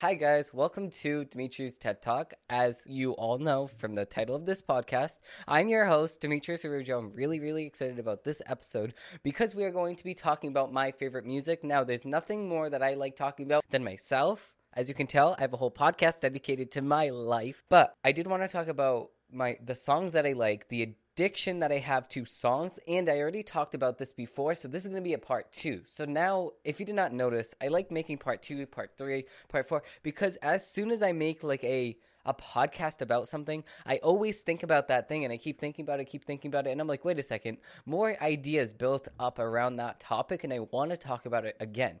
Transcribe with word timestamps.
Hi, 0.00 0.14
guys. 0.14 0.54
Welcome 0.54 0.90
to 0.90 1.24
Dimitri's 1.24 1.76
TED 1.76 2.00
Talk. 2.00 2.34
As 2.48 2.84
you 2.86 3.14
all 3.14 3.36
know 3.36 3.66
from 3.66 3.96
the 3.96 4.04
title 4.04 4.36
of 4.36 4.46
this 4.46 4.62
podcast, 4.62 5.18
I'm 5.48 5.66
your 5.68 5.86
host, 5.86 6.20
Dimitris 6.20 6.64
Arujo. 6.64 6.98
I'm 6.98 7.12
really, 7.14 7.40
really 7.40 7.66
excited 7.66 7.98
about 7.98 8.22
this 8.22 8.40
episode 8.46 8.94
because 9.24 9.56
we 9.56 9.64
are 9.64 9.72
going 9.72 9.96
to 9.96 10.04
be 10.04 10.14
talking 10.14 10.50
about 10.50 10.72
my 10.72 10.92
favorite 10.92 11.26
music. 11.26 11.64
Now, 11.64 11.82
there's 11.82 12.04
nothing 12.04 12.48
more 12.48 12.70
that 12.70 12.80
I 12.80 12.94
like 12.94 13.16
talking 13.16 13.44
about 13.44 13.64
than 13.70 13.82
myself. 13.82 14.54
As 14.72 14.88
you 14.88 14.94
can 14.94 15.08
tell, 15.08 15.34
I 15.36 15.40
have 15.40 15.52
a 15.52 15.56
whole 15.56 15.72
podcast 15.72 16.20
dedicated 16.20 16.70
to 16.70 16.80
my 16.80 17.08
life, 17.08 17.64
but 17.68 17.92
I 18.04 18.12
did 18.12 18.28
want 18.28 18.44
to 18.44 18.48
talk 18.48 18.68
about 18.68 19.10
my 19.32 19.58
the 19.64 19.74
songs 19.74 20.12
that 20.12 20.26
I 20.26 20.32
like, 20.34 20.68
the 20.68 20.94
addiction 21.18 21.58
that 21.58 21.72
I 21.72 21.78
have 21.78 22.08
to 22.10 22.24
songs, 22.24 22.78
and 22.86 23.08
I 23.08 23.18
already 23.18 23.42
talked 23.42 23.74
about 23.74 23.98
this 23.98 24.12
before, 24.12 24.54
so 24.54 24.68
this 24.68 24.82
is 24.82 24.88
going 24.88 25.02
to 25.02 25.08
be 25.08 25.14
a 25.14 25.18
part 25.18 25.50
two. 25.50 25.82
So 25.84 26.04
now, 26.04 26.52
if 26.62 26.78
you 26.78 26.86
did 26.86 26.94
not 26.94 27.12
notice, 27.12 27.56
I 27.60 27.66
like 27.66 27.90
making 27.90 28.18
part 28.18 28.40
two, 28.40 28.64
part 28.66 28.92
three, 28.96 29.24
part 29.48 29.68
four, 29.68 29.82
because 30.04 30.36
as 30.36 30.64
soon 30.70 30.92
as 30.92 31.02
I 31.02 31.10
make 31.10 31.42
like 31.42 31.64
a 31.64 31.98
a 32.24 32.34
podcast 32.34 33.00
about 33.00 33.26
something, 33.26 33.64
I 33.86 33.96
always 33.96 34.42
think 34.42 34.62
about 34.62 34.88
that 34.88 35.08
thing 35.08 35.24
and 35.24 35.32
I 35.32 35.38
keep 35.38 35.58
thinking 35.58 35.82
about 35.82 35.98
it, 35.98 36.04
keep 36.04 36.24
thinking 36.24 36.50
about 36.50 36.66
it, 36.66 36.70
and 36.70 36.80
I'm 36.80 36.86
like, 36.86 37.04
wait 37.04 37.18
a 37.18 37.22
second, 37.22 37.58
more 37.86 38.22
ideas 38.22 38.72
built 38.72 39.08
up 39.18 39.38
around 39.38 39.76
that 39.76 39.98
topic, 39.98 40.44
and 40.44 40.52
I 40.52 40.60
want 40.60 40.90
to 40.92 40.96
talk 40.98 41.26
about 41.26 41.46
it 41.46 41.56
again. 41.58 42.00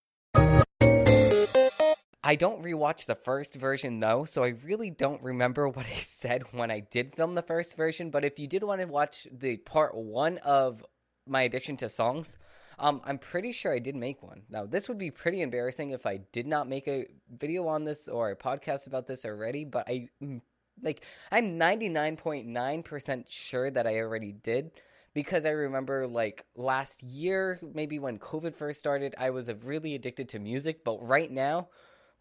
I 2.23 2.35
don't 2.35 2.63
rewatch 2.63 3.05
the 3.05 3.15
first 3.15 3.55
version 3.55 3.99
though, 3.99 4.25
so 4.25 4.43
I 4.43 4.49
really 4.63 4.89
don't 4.89 5.21
remember 5.23 5.67
what 5.69 5.85
I 5.85 5.99
said 5.99 6.43
when 6.51 6.71
I 6.71 6.81
did 6.81 7.15
film 7.15 7.35
the 7.35 7.41
first 7.41 7.75
version. 7.75 8.09
But 8.09 8.25
if 8.25 8.39
you 8.39 8.47
did 8.47 8.63
want 8.63 8.81
to 8.81 8.87
watch 8.87 9.27
the 9.31 9.57
part 9.57 9.95
one 9.95 10.37
of 10.39 10.85
my 11.27 11.41
addiction 11.41 11.77
to 11.77 11.89
songs, 11.89 12.37
um, 12.79 13.01
I'm 13.05 13.17
pretty 13.17 13.51
sure 13.51 13.73
I 13.73 13.79
did 13.79 13.95
make 13.95 14.23
one. 14.23 14.41
Now, 14.49 14.65
this 14.65 14.87
would 14.87 14.97
be 14.97 15.11
pretty 15.11 15.41
embarrassing 15.41 15.91
if 15.91 16.05
I 16.05 16.21
did 16.31 16.47
not 16.47 16.67
make 16.67 16.87
a 16.87 17.05
video 17.29 17.67
on 17.67 17.85
this 17.85 18.07
or 18.07 18.31
a 18.31 18.35
podcast 18.35 18.87
about 18.87 19.07
this 19.07 19.25
already, 19.25 19.65
but 19.65 19.87
I 19.87 20.09
mm, 20.21 20.41
like 20.81 21.05
I'm 21.31 21.59
99.9% 21.59 23.25
sure 23.27 23.69
that 23.71 23.85
I 23.85 23.99
already 23.99 24.31
did 24.31 24.71
because 25.13 25.45
I 25.45 25.49
remember 25.49 26.07
like 26.07 26.45
last 26.55 27.03
year, 27.03 27.59
maybe 27.73 27.99
when 27.99 28.17
COVID 28.17 28.55
first 28.55 28.79
started, 28.79 29.13
I 29.17 29.29
was 29.29 29.51
really 29.63 29.95
addicted 29.95 30.29
to 30.29 30.39
music, 30.39 30.83
but 30.83 31.05
right 31.05 31.29
now, 31.29 31.69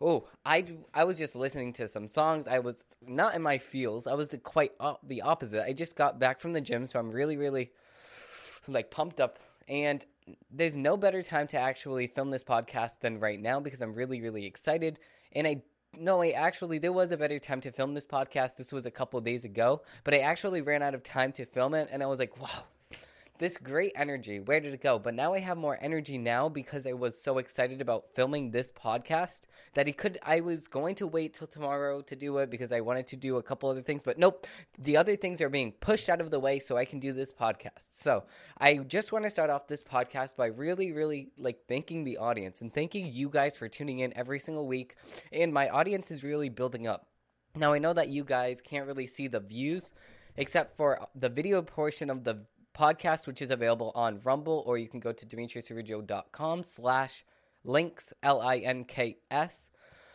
Oh, 0.01 0.27
I, 0.47 0.65
I 0.95 1.05
was 1.05 1.19
just 1.19 1.37
listening 1.37 1.73
to 1.75 1.87
some 1.87 2.09
songs. 2.09 2.49
I 2.49 2.59
was 2.61 2.85
not 3.07 3.35
in 3.35 3.43
my 3.43 3.59
feels. 3.59 4.07
I 4.07 4.15
was 4.15 4.31
the 4.31 4.39
quite 4.39 4.73
op- 4.81 5.07
the 5.07 5.23
opposite. 5.23 5.63
I 5.63 5.73
just 5.73 5.95
got 5.95 6.19
back 6.19 6.41
from 6.41 6.53
the 6.55 6.61
gym, 6.61 6.87
so 6.87 6.99
I'm 6.99 7.11
really, 7.11 7.37
really 7.37 7.71
like 8.67 8.91
pumped 8.91 9.21
up. 9.21 9.39
And 9.69 10.05
there's 10.51 10.77
no 10.77 10.97
better 10.97 11.23
time 11.23 11.47
to 11.49 11.59
actually 11.59 12.07
film 12.07 12.31
this 12.31 12.45
podcast 12.45 13.01
than 13.01 13.21
right 13.21 13.39
now 13.39 13.61
because 13.61 13.83
I'm 13.83 13.95
really, 13.95 14.21
really 14.21 14.47
excited. 14.47 14.99
And 15.33 15.47
I 15.47 15.63
no, 15.99 16.23
I 16.23 16.31
actually 16.31 16.79
there 16.79 16.93
was 16.93 17.11
a 17.11 17.17
better 17.17 17.39
time 17.39 17.61
to 17.63 17.73
film 17.73 17.95
this 17.95 18.07
podcast. 18.07 18.57
This 18.57 18.73
was 18.73 18.87
a 18.87 18.91
couple 18.91 19.21
days 19.21 19.45
ago, 19.45 19.83
but 20.05 20.15
I 20.15 20.19
actually 20.19 20.61
ran 20.61 20.83
out 20.83 20.95
of 20.95 21.03
time 21.03 21.33
to 21.33 21.45
film 21.45 21.75
it, 21.75 21.89
and 21.91 22.03
I 22.03 22.07
was 22.07 22.19
like, 22.19 22.41
wow, 22.41 22.65
this 23.41 23.57
great 23.57 23.93
energy. 23.97 24.39
Where 24.39 24.61
did 24.61 24.75
it 24.75 24.83
go? 24.83 24.99
But 24.99 25.15
now 25.15 25.33
I 25.33 25.41
have 25.41 25.57
more 25.57 25.79
energy 25.81 26.19
now 26.19 26.51
because 26.51 26.87
I 26.87 26.93
was 26.93 27.21
so 27.21 27.39
excited 27.39 27.81
about 27.81 28.05
filming 28.15 28.51
this 28.51 28.71
podcast 28.71 29.45
that 29.73 29.87
he 29.87 29.95
could 29.95 30.19
I 30.23 30.41
was 30.41 30.69
going 30.69 30.95
to 30.97 31.07
wait 31.07 31.33
till 31.33 31.47
tomorrow 31.47 32.03
to 32.03 32.15
do 32.15 32.37
it 32.39 32.51
because 32.51 32.71
I 32.71 32.83
wanted 32.83 33.07
to 33.09 33.17
do 33.17 33.39
a 33.39 33.43
couple 33.43 33.71
other 33.71 33.81
things, 33.81 34.03
but 34.05 34.19
nope. 34.19 34.47
The 34.79 34.99
other 34.99 35.17
things 35.17 35.41
are 35.41 35.49
being 35.49 35.73
pushed 35.73 36.11
out 36.11 36.21
of 36.21 36.31
the 36.31 36.39
way 36.39 36.59
so 36.59 36.77
I 36.77 36.85
can 36.85 37.01
do 37.01 37.15
this 37.15 37.33
podcast. 37.33 37.89
So, 37.93 38.25
I 38.59 38.77
just 38.77 39.11
want 39.11 39.25
to 39.25 39.31
start 39.31 39.49
off 39.49 39.67
this 39.67 39.83
podcast 39.83 40.37
by 40.37 40.47
really 40.47 40.93
really 40.93 41.33
like 41.39 41.61
thanking 41.67 42.05
the 42.05 42.19
audience 42.19 42.61
and 42.61 42.71
thanking 42.71 43.11
you 43.11 43.31
guys 43.31 43.57
for 43.57 43.69
tuning 43.69 44.01
in 44.01 44.15
every 44.17 44.39
single 44.39 44.67
week. 44.67 44.97
And 45.33 45.53
my 45.53 45.71
audience 45.71 46.11
is 46.11 46.23
really 46.23 46.51
building 46.51 46.87
up. 46.87 47.07
Now, 47.57 47.73
I 47.73 47.79
know 47.79 47.95
that 47.95 48.11
you 48.11 48.23
guys 48.23 48.61
can't 48.61 48.87
really 48.87 49.07
see 49.07 49.29
the 49.29 49.41
views 49.41 49.93
except 50.37 50.77
for 50.77 51.09
the 51.15 51.29
video 51.31 51.63
portion 51.63 52.11
of 52.11 52.25
the 52.25 52.45
podcast, 52.77 53.27
which 53.27 53.43
is 53.43 53.51
available 53.51 53.93
on 53.95 54.21
Rumble, 54.25 54.63
or 54.67 54.79
you 54.79 54.89
can 54.89 55.01
go 55.01 55.13
to 55.13 55.27
dimitrisarujo.com 55.27 56.65
slash 56.65 57.25
links, 57.65 58.13
L-I-N-K-S. 58.23 59.71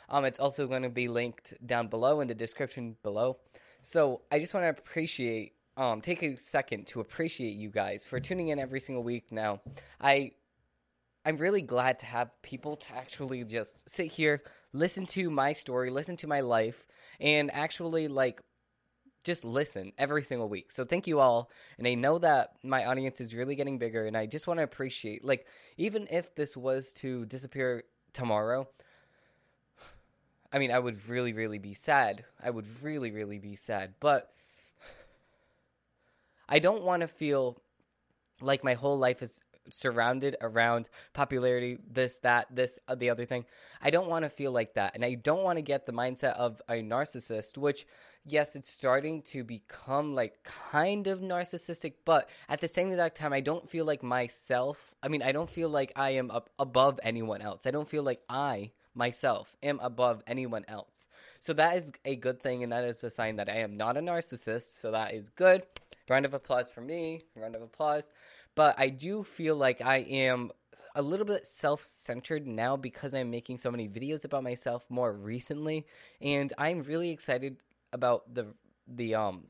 Um, 0.09 0.25
it's 0.25 0.39
also 0.39 0.67
going 0.67 0.83
to 0.83 0.89
be 0.89 1.07
linked 1.07 1.53
down 1.65 1.87
below 1.87 2.21
in 2.21 2.27
the 2.27 2.35
description 2.35 2.95
below. 3.03 3.37
So 3.83 4.21
I 4.31 4.39
just 4.39 4.53
want 4.53 4.63
to 4.63 4.69
appreciate, 4.69 5.53
um, 5.77 6.01
take 6.01 6.23
a 6.23 6.37
second 6.37 6.87
to 6.87 6.99
appreciate 7.01 7.55
you 7.55 7.69
guys 7.69 8.05
for 8.05 8.19
tuning 8.19 8.49
in 8.49 8.59
every 8.59 8.79
single 8.79 9.03
week. 9.03 9.31
Now, 9.31 9.61
I, 9.99 10.31
I'm 11.25 11.37
really 11.37 11.61
glad 11.61 11.99
to 11.99 12.05
have 12.05 12.31
people 12.41 12.75
to 12.75 12.95
actually 12.95 13.43
just 13.43 13.89
sit 13.89 14.11
here, 14.11 14.43
listen 14.73 15.05
to 15.07 15.29
my 15.29 15.53
story, 15.53 15.89
listen 15.89 16.17
to 16.17 16.27
my 16.27 16.41
life, 16.41 16.87
and 17.19 17.51
actually 17.51 18.07
like 18.07 18.41
just 19.25 19.43
listen 19.43 19.91
every 19.97 20.23
single 20.23 20.47
week. 20.47 20.71
So 20.71 20.85
thank 20.85 21.07
you 21.07 21.19
all. 21.19 21.49
And 21.77 21.87
I 21.87 21.95
know 21.95 22.19
that 22.19 22.53
my 22.63 22.85
audience 22.85 23.19
is 23.19 23.35
really 23.35 23.55
getting 23.55 23.77
bigger 23.77 24.05
and 24.05 24.15
I 24.15 24.27
just 24.27 24.47
want 24.47 24.59
to 24.59 24.63
appreciate 24.63 25.25
like 25.25 25.47
even 25.77 26.07
if 26.09 26.33
this 26.35 26.55
was 26.55 26.93
to 26.93 27.25
disappear 27.25 27.83
tomorrow, 28.13 28.69
I 30.53 30.59
mean, 30.59 30.71
I 30.71 30.79
would 30.79 31.09
really 31.09 31.33
really 31.33 31.57
be 31.57 31.73
sad. 31.73 32.23
I 32.41 32.51
would 32.51 32.67
really 32.81 33.11
really 33.11 33.39
be 33.39 33.55
sad. 33.55 33.95
But 33.99 34.31
I 36.47 36.59
don't 36.59 36.83
want 36.83 37.01
to 37.01 37.07
feel 37.07 37.59
like 38.39 38.63
my 38.63 38.75
whole 38.75 38.99
life 38.99 39.23
is 39.23 39.41
surrounded 39.69 40.35
around 40.41 40.89
popularity, 41.13 41.77
this, 41.91 42.17
that, 42.19 42.47
this, 42.49 42.79
uh, 42.87 42.95
the 42.95 43.09
other 43.09 43.25
thing. 43.25 43.45
I 43.81 43.89
don't 43.89 44.07
want 44.07 44.23
to 44.23 44.29
feel 44.29 44.51
like 44.51 44.73
that. 44.75 44.95
And 44.95 45.03
I 45.03 45.15
don't 45.15 45.43
want 45.43 45.57
to 45.57 45.61
get 45.61 45.85
the 45.85 45.91
mindset 45.91 46.33
of 46.33 46.61
a 46.69 46.81
narcissist, 46.81 47.57
which, 47.57 47.85
yes, 48.25 48.55
it's 48.55 48.69
starting 48.69 49.21
to 49.23 49.43
become 49.43 50.13
like 50.13 50.43
kind 50.43 51.07
of 51.07 51.19
narcissistic, 51.19 51.93
but 52.05 52.29
at 52.49 52.61
the 52.61 52.67
same 52.67 52.89
exact 52.89 53.17
time, 53.17 53.33
I 53.33 53.41
don't 53.41 53.69
feel 53.69 53.85
like 53.85 54.03
myself. 54.03 54.95
I 55.03 55.07
mean, 55.07 55.21
I 55.21 55.31
don't 55.31 55.49
feel 55.49 55.69
like 55.69 55.91
I 55.95 56.11
am 56.11 56.31
up 56.31 56.49
above 56.59 56.99
anyone 57.03 57.41
else. 57.41 57.65
I 57.65 57.71
don't 57.71 57.89
feel 57.89 58.03
like 58.03 58.21
I 58.29 58.71
myself 58.93 59.55
am 59.61 59.79
above 59.81 60.23
anyone 60.25 60.65
else. 60.67 61.07
So 61.39 61.53
that 61.53 61.75
is 61.75 61.91
a 62.05 62.15
good 62.15 62.41
thing, 62.41 62.63
and 62.63 62.71
that 62.71 62.83
is 62.85 63.03
a 63.03 63.09
sign 63.09 63.35
that 63.35 63.49
I 63.49 63.57
am 63.57 63.77
not 63.77 63.97
a 63.97 63.99
narcissist. 63.99 64.79
So 64.79 64.91
that 64.91 65.13
is 65.13 65.29
good. 65.29 65.65
Round 66.09 66.25
of 66.25 66.33
applause 66.33 66.69
for 66.69 66.81
me. 66.81 67.21
Round 67.35 67.55
of 67.55 67.61
applause. 67.61 68.11
But 68.55 68.75
I 68.77 68.89
do 68.89 69.23
feel 69.23 69.55
like 69.55 69.81
I 69.81 69.97
am 69.97 70.51
a 70.95 71.01
little 71.01 71.25
bit 71.25 71.45
self-centered 71.45 72.47
now 72.47 72.77
because 72.77 73.13
I'm 73.13 73.29
making 73.29 73.57
so 73.57 73.69
many 73.69 73.87
videos 73.89 74.23
about 74.23 74.43
myself 74.43 74.85
more 74.89 75.11
recently, 75.13 75.85
and 76.21 76.51
I'm 76.57 76.81
really 76.83 77.09
excited 77.11 77.57
about 77.91 78.33
the 78.33 78.53
the 78.87 79.15
um 79.15 79.45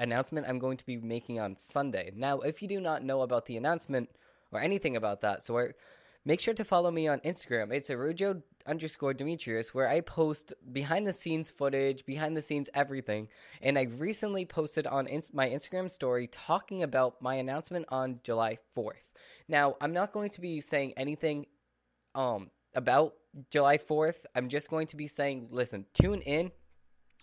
announcement 0.00 0.46
I'm 0.48 0.58
going 0.58 0.76
to 0.76 0.86
be 0.86 0.96
making 0.96 1.40
on 1.40 1.56
Sunday. 1.56 2.12
Now, 2.14 2.40
if 2.40 2.60
you 2.60 2.68
do 2.68 2.80
not 2.80 3.02
know 3.02 3.22
about 3.22 3.46
the 3.46 3.56
announcement 3.56 4.10
or 4.52 4.60
anything 4.60 4.96
about 4.96 5.20
that 5.22 5.42
sort, 5.42 5.76
make 6.24 6.40
sure 6.40 6.54
to 6.54 6.64
follow 6.64 6.90
me 6.90 7.08
on 7.08 7.20
Instagram. 7.20 7.72
It's 7.72 7.88
Arujo 7.90 8.42
underscore 8.66 9.14
Demetrius, 9.14 9.74
where 9.74 9.88
I 9.88 10.00
post 10.00 10.52
behind 10.72 11.06
the 11.06 11.12
scenes 11.12 11.50
footage, 11.50 12.04
behind 12.06 12.36
the 12.36 12.42
scenes 12.42 12.68
everything. 12.74 13.28
And 13.60 13.78
I 13.78 13.82
recently 13.82 14.44
posted 14.44 14.86
on 14.86 15.06
ins- 15.06 15.32
my 15.32 15.48
Instagram 15.48 15.90
story 15.90 16.26
talking 16.26 16.82
about 16.82 17.20
my 17.20 17.34
announcement 17.34 17.86
on 17.88 18.20
July 18.22 18.58
4th. 18.76 19.10
Now, 19.48 19.76
I'm 19.80 19.92
not 19.92 20.12
going 20.12 20.30
to 20.30 20.40
be 20.40 20.60
saying 20.60 20.94
anything 20.96 21.46
um, 22.14 22.50
about 22.74 23.14
July 23.50 23.78
4th. 23.78 24.26
I'm 24.34 24.48
just 24.48 24.70
going 24.70 24.86
to 24.88 24.96
be 24.96 25.06
saying, 25.06 25.48
listen, 25.50 25.86
tune 25.92 26.20
in. 26.20 26.50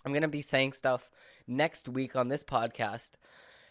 I'm 0.04 0.12
going 0.12 0.22
to 0.22 0.28
be 0.28 0.42
saying 0.42 0.72
stuff 0.72 1.10
next 1.46 1.88
week 1.88 2.16
on 2.16 2.28
this 2.28 2.42
podcast. 2.42 3.12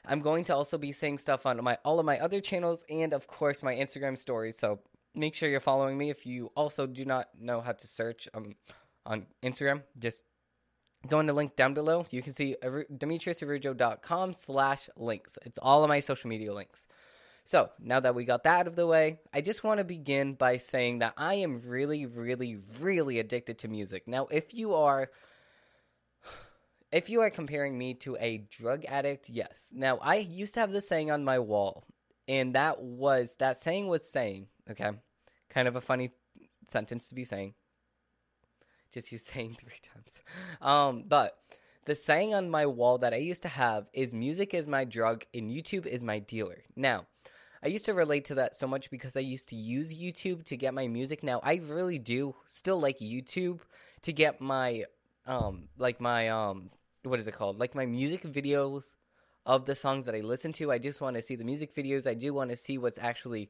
I'm 0.05 0.21
going 0.21 0.43
to 0.45 0.55
also 0.55 0.77
be 0.77 0.91
saying 0.91 1.19
stuff 1.19 1.45
on 1.45 1.63
my 1.63 1.77
all 1.85 1.99
of 1.99 2.05
my 2.05 2.19
other 2.19 2.41
channels 2.41 2.83
and 2.89 3.13
of 3.13 3.27
course 3.27 3.61
my 3.61 3.75
Instagram 3.75 4.17
stories. 4.17 4.57
So 4.57 4.79
make 5.15 5.35
sure 5.35 5.49
you're 5.49 5.59
following 5.59 5.97
me. 5.97 6.09
If 6.09 6.25
you 6.25 6.51
also 6.55 6.87
do 6.87 7.05
not 7.05 7.29
know 7.39 7.61
how 7.61 7.73
to 7.73 7.87
search 7.87 8.27
um, 8.33 8.55
on 9.05 9.25
Instagram, 9.43 9.83
just 9.97 10.23
go 11.07 11.19
in 11.19 11.25
the 11.25 11.33
link 11.33 11.55
down 11.55 11.73
below. 11.73 12.05
You 12.11 12.21
can 12.21 12.33
see 12.33 12.55
dimitrisarujo.com 12.63 14.33
slash 14.33 14.89
links. 14.95 15.37
It's 15.45 15.57
all 15.57 15.83
of 15.83 15.89
my 15.89 15.99
social 15.99 16.29
media 16.29 16.53
links. 16.53 16.85
So, 17.43 17.71
now 17.79 17.99
that 17.99 18.13
we 18.13 18.23
got 18.23 18.43
that 18.43 18.59
out 18.61 18.67
of 18.67 18.75
the 18.75 18.85
way, 18.85 19.19
I 19.33 19.41
just 19.41 19.63
want 19.63 19.79
to 19.79 19.83
begin 19.83 20.35
by 20.35 20.57
saying 20.57 20.99
that 20.99 21.13
I 21.17 21.35
am 21.35 21.61
really, 21.65 22.05
really, 22.05 22.57
really 22.79 23.19
addicted 23.19 23.57
to 23.59 23.67
music. 23.67 24.07
Now, 24.07 24.27
if 24.27 24.53
you 24.53 24.73
are. 24.75 25.09
If 26.91 27.09
you 27.09 27.21
are 27.21 27.29
comparing 27.29 27.77
me 27.77 27.93
to 27.95 28.17
a 28.19 28.39
drug 28.49 28.83
addict, 28.83 29.29
yes. 29.29 29.69
Now, 29.73 29.97
I 29.99 30.15
used 30.15 30.55
to 30.55 30.59
have 30.59 30.73
this 30.73 30.89
saying 30.89 31.09
on 31.09 31.23
my 31.23 31.39
wall, 31.39 31.85
and 32.31 32.55
that 32.55 32.81
was 32.81 33.35
that 33.39 33.57
saying 33.57 33.87
was 33.87 34.09
saying, 34.09 34.47
okay, 34.69 34.91
kind 35.49 35.67
of 35.67 35.75
a 35.75 35.81
funny 35.81 36.11
sentence 36.69 37.09
to 37.09 37.15
be 37.15 37.25
saying. 37.25 37.55
Just 38.93 39.11
use 39.11 39.23
saying 39.33 39.57
three 39.59 39.81
times. 39.83 40.21
Um, 40.61 41.03
but 41.05 41.37
the 41.85 41.93
saying 41.93 42.33
on 42.33 42.49
my 42.49 42.65
wall 42.65 42.99
that 42.99 43.13
I 43.13 43.17
used 43.17 43.41
to 43.41 43.49
have 43.49 43.87
is 43.91 44.13
music 44.13 44.53
is 44.53 44.65
my 44.65 44.85
drug 44.85 45.25
and 45.33 45.51
YouTube 45.51 45.85
is 45.85 46.05
my 46.05 46.19
dealer. 46.19 46.59
Now, 46.73 47.05
I 47.61 47.67
used 47.67 47.85
to 47.85 47.93
relate 47.93 48.23
to 48.25 48.35
that 48.35 48.55
so 48.55 48.65
much 48.65 48.89
because 48.89 49.17
I 49.17 49.19
used 49.19 49.49
to 49.49 49.57
use 49.57 49.93
YouTube 49.93 50.45
to 50.45 50.55
get 50.55 50.73
my 50.73 50.87
music. 50.87 51.23
Now, 51.23 51.41
I 51.43 51.55
really 51.55 51.99
do 51.99 52.35
still 52.45 52.79
like 52.79 52.99
YouTube 52.99 53.59
to 54.03 54.13
get 54.13 54.39
my 54.39 54.85
um 55.27 55.67
like 55.77 55.99
my 55.99 56.29
um 56.29 56.69
what 57.03 57.19
is 57.19 57.27
it 57.27 57.33
called? 57.33 57.59
Like 57.59 57.75
my 57.75 57.85
music 57.85 58.23
videos 58.23 58.95
of 59.45 59.65
the 59.65 59.75
songs 59.75 60.05
that 60.05 60.15
I 60.15 60.21
listen 60.21 60.51
to. 60.53 60.71
I 60.71 60.77
just 60.77 61.01
want 61.01 61.15
to 61.15 61.21
see 61.21 61.35
the 61.35 61.43
music 61.43 61.75
videos. 61.75 62.07
I 62.07 62.13
do 62.13 62.33
want 62.33 62.49
to 62.51 62.55
see 62.55 62.77
what's 62.77 62.99
actually 62.99 63.49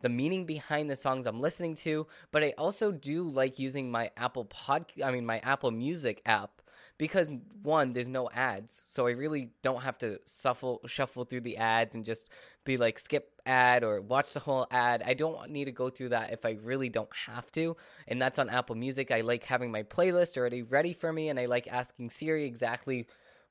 the 0.00 0.08
meaning 0.08 0.46
behind 0.46 0.88
the 0.88 0.96
songs 0.96 1.26
I'm 1.26 1.40
listening 1.40 1.74
to, 1.76 2.06
but 2.30 2.44
I 2.44 2.54
also 2.56 2.92
do 2.92 3.28
like 3.28 3.58
using 3.58 3.90
my 3.90 4.10
Apple 4.16 4.44
Pod 4.44 4.86
I 5.04 5.10
mean 5.10 5.26
my 5.26 5.38
Apple 5.40 5.70
Music 5.70 6.22
app 6.24 6.62
because 6.98 7.30
one 7.62 7.92
there's 7.92 8.08
no 8.08 8.28
ads. 8.30 8.82
So 8.86 9.06
i 9.06 9.10
really 9.10 9.50
don't 9.62 9.82
have 9.82 9.98
to 9.98 10.20
shuffle 10.26 10.80
shuffle 10.86 11.24
through 11.24 11.42
the 11.42 11.56
ads 11.56 11.94
and 11.94 12.04
just 12.04 12.28
be 12.64 12.76
like 12.76 12.98
skip 12.98 13.30
ad 13.46 13.82
or 13.82 14.00
watch 14.00 14.32
the 14.34 14.40
whole 14.40 14.66
ad. 14.70 15.02
I 15.04 15.14
don't 15.14 15.50
need 15.50 15.66
to 15.66 15.72
go 15.72 15.90
through 15.90 16.10
that 16.10 16.32
if 16.32 16.44
i 16.44 16.58
really 16.62 16.88
don't 16.88 17.14
have 17.26 17.50
to. 17.52 17.76
And 18.06 18.20
that's 18.20 18.38
on 18.38 18.50
apple 18.50 18.76
music. 18.76 19.10
I 19.10 19.22
like 19.22 19.44
having 19.44 19.70
my 19.72 19.82
playlist 19.82 20.36
already 20.36 20.62
ready 20.62 20.92
for 20.92 21.12
me 21.12 21.28
and 21.28 21.38
i 21.40 21.46
like 21.46 21.66
asking 21.68 22.10
siri 22.10 22.44
exactly 22.44 23.06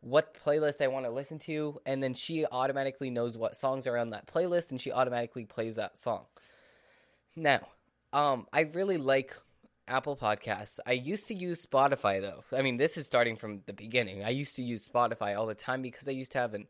what 0.09 0.35
playlist 0.45 0.81
I 0.81 0.87
want 0.87 1.05
to 1.05 1.11
listen 1.11 1.39
to, 1.39 1.79
and 1.85 2.01
then 2.01 2.13
she 2.13 2.45
automatically 2.45 3.09
knows 3.09 3.37
what 3.37 3.55
songs 3.55 3.87
are 3.87 3.97
on 3.97 4.09
that 4.09 4.27
playlist, 4.27 4.71
and 4.71 4.79
she 4.79 4.91
automatically 4.91 5.45
plays 5.45 5.75
that 5.75 5.97
song. 5.97 6.25
Now, 7.35 7.67
um, 8.13 8.47
I 8.53 8.61
really 8.61 8.97
like 8.97 9.35
Apple 9.87 10.17
Podcasts. 10.17 10.79
I 10.85 10.93
used 10.93 11.27
to 11.27 11.33
use 11.33 11.65
Spotify 11.65 12.21
though. 12.21 12.43
I 12.57 12.61
mean, 12.61 12.77
this 12.77 12.97
is 12.97 13.05
starting 13.05 13.35
from 13.35 13.61
the 13.65 13.73
beginning. 13.73 14.23
I 14.23 14.29
used 14.29 14.55
to 14.55 14.63
use 14.63 14.87
Spotify 14.87 15.37
all 15.37 15.45
the 15.45 15.55
time 15.55 15.81
because 15.81 16.07
I 16.07 16.11
used 16.11 16.31
to 16.33 16.39
have 16.39 16.53
an 16.53 16.67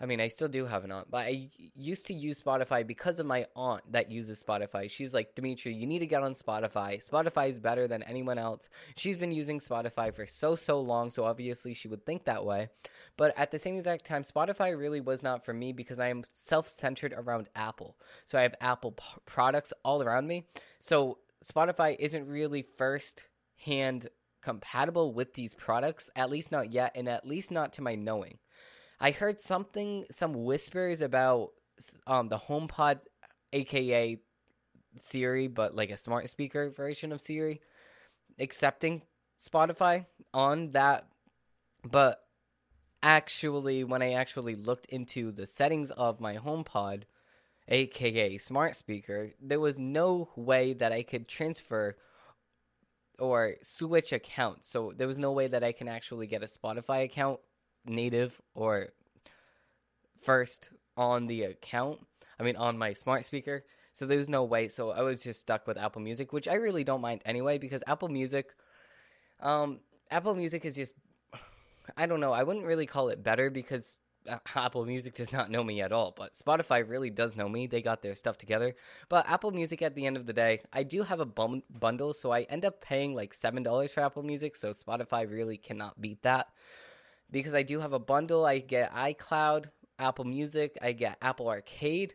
I 0.00 0.06
mean, 0.06 0.20
I 0.20 0.28
still 0.28 0.48
do 0.48 0.64
have 0.64 0.84
an 0.84 0.92
aunt, 0.92 1.10
but 1.10 1.26
I 1.26 1.48
used 1.74 2.06
to 2.06 2.14
use 2.14 2.40
Spotify 2.40 2.86
because 2.86 3.18
of 3.18 3.26
my 3.26 3.46
aunt 3.56 3.82
that 3.90 4.12
uses 4.12 4.42
Spotify. 4.42 4.88
She's 4.88 5.12
like, 5.12 5.34
Dimitri, 5.34 5.74
you 5.74 5.88
need 5.88 5.98
to 5.98 6.06
get 6.06 6.22
on 6.22 6.34
Spotify. 6.34 7.04
Spotify 7.04 7.48
is 7.48 7.58
better 7.58 7.88
than 7.88 8.04
anyone 8.04 8.38
else. 8.38 8.68
She's 8.94 9.16
been 9.16 9.32
using 9.32 9.58
Spotify 9.58 10.14
for 10.14 10.24
so, 10.24 10.54
so 10.54 10.78
long, 10.80 11.10
so 11.10 11.24
obviously 11.24 11.74
she 11.74 11.88
would 11.88 12.06
think 12.06 12.24
that 12.24 12.44
way. 12.44 12.68
But 13.16 13.36
at 13.36 13.50
the 13.50 13.58
same 13.58 13.74
exact 13.74 14.04
time, 14.04 14.22
Spotify 14.22 14.78
really 14.78 15.00
was 15.00 15.24
not 15.24 15.44
for 15.44 15.52
me 15.52 15.72
because 15.72 15.98
I 15.98 16.08
am 16.08 16.22
self 16.30 16.68
centered 16.68 17.12
around 17.16 17.48
Apple. 17.56 17.96
So 18.24 18.38
I 18.38 18.42
have 18.42 18.54
Apple 18.60 18.92
p- 18.92 19.02
products 19.26 19.72
all 19.84 20.00
around 20.00 20.28
me. 20.28 20.46
So 20.80 21.18
Spotify 21.44 21.96
isn't 21.98 22.28
really 22.28 22.64
first 22.76 23.26
hand 23.64 24.08
compatible 24.42 25.12
with 25.12 25.34
these 25.34 25.54
products, 25.54 26.08
at 26.14 26.30
least 26.30 26.52
not 26.52 26.72
yet, 26.72 26.92
and 26.94 27.08
at 27.08 27.26
least 27.26 27.50
not 27.50 27.72
to 27.74 27.82
my 27.82 27.96
knowing. 27.96 28.38
I 29.00 29.12
heard 29.12 29.40
something, 29.40 30.06
some 30.10 30.44
whispers 30.44 31.00
about 31.00 31.50
um, 32.06 32.28
the 32.28 32.38
HomePod, 32.38 33.02
aka 33.52 34.18
Siri, 34.98 35.46
but 35.46 35.76
like 35.76 35.90
a 35.90 35.96
smart 35.96 36.28
speaker 36.28 36.70
version 36.70 37.12
of 37.12 37.20
Siri, 37.20 37.60
accepting 38.38 39.02
Spotify 39.40 40.06
on 40.34 40.72
that. 40.72 41.06
But 41.88 42.20
actually, 43.02 43.84
when 43.84 44.02
I 44.02 44.12
actually 44.12 44.56
looked 44.56 44.86
into 44.86 45.30
the 45.30 45.46
settings 45.46 45.92
of 45.92 46.20
my 46.20 46.36
HomePod, 46.36 47.04
aka 47.68 48.36
smart 48.38 48.74
speaker, 48.74 49.30
there 49.40 49.60
was 49.60 49.78
no 49.78 50.30
way 50.34 50.72
that 50.72 50.90
I 50.90 51.04
could 51.04 51.28
transfer 51.28 51.96
or 53.20 53.54
switch 53.62 54.12
accounts. 54.12 54.68
So 54.68 54.92
there 54.96 55.06
was 55.06 55.18
no 55.18 55.32
way 55.32 55.46
that 55.48 55.62
I 55.62 55.72
can 55.72 55.88
actually 55.88 56.26
get 56.26 56.42
a 56.42 56.46
Spotify 56.46 57.04
account 57.04 57.40
native 57.88 58.40
or 58.54 58.88
first 60.22 60.70
on 60.96 61.26
the 61.26 61.44
account. 61.44 62.00
I 62.38 62.42
mean 62.42 62.56
on 62.56 62.78
my 62.78 62.92
smart 62.92 63.24
speaker. 63.24 63.64
So 63.92 64.06
there 64.06 64.18
was 64.18 64.28
no 64.28 64.44
way. 64.44 64.68
So 64.68 64.90
I 64.90 65.02
was 65.02 65.22
just 65.22 65.40
stuck 65.40 65.66
with 65.66 65.76
Apple 65.76 66.02
Music, 66.02 66.32
which 66.32 66.46
I 66.46 66.54
really 66.54 66.84
don't 66.84 67.00
mind 67.00 67.22
anyway 67.24 67.58
because 67.58 67.82
Apple 67.86 68.08
Music 68.08 68.54
um 69.40 69.80
Apple 70.10 70.34
Music 70.34 70.64
is 70.64 70.76
just 70.76 70.94
I 71.96 72.06
don't 72.06 72.20
know. 72.20 72.32
I 72.32 72.42
wouldn't 72.42 72.66
really 72.66 72.86
call 72.86 73.08
it 73.08 73.22
better 73.22 73.50
because 73.50 73.96
Apple 74.56 74.84
Music 74.84 75.14
does 75.14 75.32
not 75.32 75.50
know 75.50 75.62
me 75.64 75.80
at 75.80 75.92
all, 75.92 76.12
but 76.16 76.32
Spotify 76.32 76.88
really 76.88 77.10
does 77.10 77.36
know 77.36 77.48
me. 77.48 77.66
They 77.66 77.82
got 77.82 78.02
their 78.02 78.14
stuff 78.14 78.38
together. 78.38 78.74
But 79.08 79.28
Apple 79.28 79.50
Music, 79.50 79.82
at 79.82 79.94
the 79.94 80.06
end 80.06 80.16
of 80.16 80.26
the 80.26 80.32
day, 80.32 80.60
I 80.72 80.82
do 80.82 81.02
have 81.02 81.20
a 81.20 81.24
bum- 81.24 81.62
bundle, 81.70 82.12
so 82.12 82.30
I 82.30 82.42
end 82.42 82.64
up 82.64 82.80
paying 82.80 83.14
like 83.14 83.32
$7 83.32 83.90
for 83.92 84.00
Apple 84.00 84.22
Music, 84.22 84.56
so 84.56 84.70
Spotify 84.70 85.30
really 85.30 85.56
cannot 85.56 86.00
beat 86.00 86.22
that. 86.22 86.48
Because 87.30 87.54
I 87.54 87.62
do 87.62 87.78
have 87.80 87.92
a 87.92 87.98
bundle, 87.98 88.46
I 88.46 88.58
get 88.58 88.92
iCloud, 88.92 89.66
Apple 89.98 90.24
Music, 90.24 90.78
I 90.80 90.92
get 90.92 91.18
Apple 91.20 91.48
Arcade, 91.48 92.14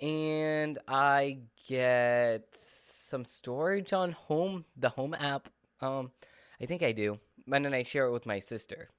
and 0.00 0.78
I 0.88 1.38
get 1.66 2.48
some 2.52 3.24
storage 3.24 3.92
on 3.92 4.12
Home, 4.12 4.64
the 4.76 4.90
Home 4.90 5.14
app. 5.14 5.48
Um, 5.80 6.10
I 6.60 6.66
think 6.66 6.82
I 6.82 6.92
do. 6.92 7.18
And 7.50 7.64
then 7.64 7.74
I 7.74 7.82
share 7.82 8.06
it 8.06 8.12
with 8.12 8.26
my 8.26 8.40
sister. 8.40 8.90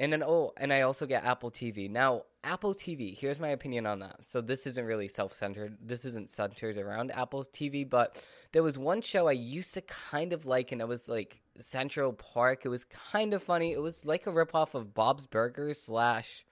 And 0.00 0.10
then 0.10 0.22
oh, 0.22 0.52
and 0.56 0.72
I 0.72 0.80
also 0.80 1.04
get 1.04 1.24
Apple 1.26 1.50
TV. 1.50 1.90
Now, 1.90 2.22
Apple 2.42 2.72
TV, 2.72 3.14
here's 3.14 3.38
my 3.38 3.48
opinion 3.48 3.84
on 3.84 3.98
that. 3.98 4.24
So 4.24 4.40
this 4.40 4.66
isn't 4.66 4.86
really 4.86 5.08
self-centered. 5.08 5.76
This 5.82 6.06
isn't 6.06 6.30
centered 6.30 6.78
around 6.78 7.10
Apple 7.10 7.44
TV, 7.44 7.88
but 7.88 8.26
there 8.52 8.62
was 8.62 8.78
one 8.78 9.02
show 9.02 9.28
I 9.28 9.32
used 9.32 9.74
to 9.74 9.82
kind 9.82 10.32
of 10.32 10.46
like 10.46 10.72
and 10.72 10.80
it 10.80 10.88
was 10.88 11.06
like 11.06 11.42
Central 11.58 12.14
Park. 12.14 12.64
It 12.64 12.70
was 12.70 12.84
kind 12.84 13.34
of 13.34 13.42
funny. 13.42 13.72
It 13.72 13.82
was 13.82 14.06
like 14.06 14.26
a 14.26 14.32
ripoff 14.32 14.74
of 14.74 14.94
Bob's 14.94 15.26
Burgers 15.26 15.82
slash 15.82 16.46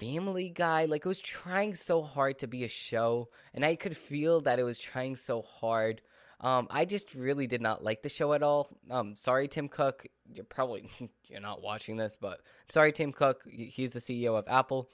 Family 0.00 0.48
Guy. 0.48 0.86
Like 0.86 1.04
it 1.04 1.08
was 1.08 1.20
trying 1.20 1.76
so 1.76 2.02
hard 2.02 2.40
to 2.40 2.48
be 2.48 2.64
a 2.64 2.68
show, 2.68 3.28
and 3.54 3.64
I 3.64 3.76
could 3.76 3.96
feel 3.96 4.40
that 4.40 4.58
it 4.58 4.64
was 4.64 4.80
trying 4.80 5.14
so 5.14 5.42
hard. 5.42 6.02
Um, 6.40 6.68
I 6.70 6.84
just 6.84 7.14
really 7.14 7.46
did 7.46 7.60
not 7.60 7.82
like 7.82 8.02
the 8.02 8.08
show 8.08 8.32
at 8.32 8.42
all. 8.42 8.68
Um, 8.90 9.16
sorry, 9.16 9.48
Tim 9.48 9.68
Cook. 9.68 10.06
You're 10.32 10.44
probably 10.44 10.88
you're 11.28 11.40
not 11.40 11.62
watching 11.62 11.96
this, 11.96 12.16
but 12.20 12.40
sorry, 12.68 12.92
Tim 12.92 13.12
Cook. 13.12 13.42
He's 13.50 13.92
the 13.92 14.00
CEO 14.00 14.38
of 14.38 14.44
Apple. 14.48 14.90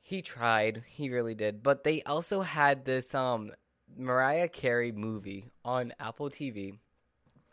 He 0.00 0.20
tried. 0.22 0.82
He 0.86 1.10
really 1.10 1.34
did. 1.34 1.62
But 1.62 1.84
they 1.84 2.02
also 2.02 2.40
had 2.40 2.84
this 2.84 3.14
um 3.14 3.52
Mariah 3.96 4.48
Carey 4.48 4.92
movie 4.92 5.50
on 5.64 5.92
Apple 6.00 6.30
TV 6.30 6.78